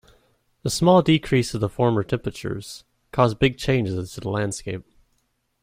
[0.63, 4.83] The small decrease to the former temperatures caused big changes to the landscape.